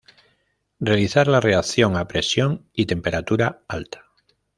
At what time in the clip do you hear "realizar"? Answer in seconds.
0.79-1.27